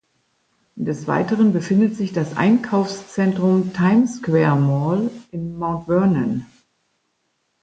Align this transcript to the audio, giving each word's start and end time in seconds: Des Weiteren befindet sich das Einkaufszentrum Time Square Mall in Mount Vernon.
Des 0.77 1.05
Weiteren 1.07 1.53
befindet 1.53 1.95
sich 1.95 2.11
das 2.11 2.35
Einkaufszentrum 2.35 3.71
Time 3.71 4.07
Square 4.07 4.55
Mall 4.55 5.11
in 5.29 5.59
Mount 5.59 5.85
Vernon. 5.85 6.47